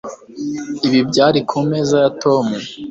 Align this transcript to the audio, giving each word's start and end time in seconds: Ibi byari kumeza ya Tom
Ibi 0.87 0.99
byari 1.09 1.39
kumeza 1.49 1.95
ya 2.03 2.09
Tom 2.21 2.45